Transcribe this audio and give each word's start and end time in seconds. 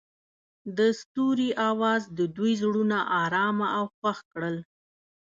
د 0.77 0.79
ستوري 0.99 1.49
اواز 1.69 2.01
د 2.17 2.19
دوی 2.35 2.53
زړونه 2.61 2.97
ارامه 3.23 3.67
او 3.77 3.85
خوښ 3.95 4.17
کړل. 4.31 4.55